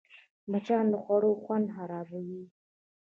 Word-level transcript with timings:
مچان 0.51 0.85
د 0.93 0.95
خوړو 1.03 1.31
خوند 1.43 1.67
خرابوي 1.75 2.43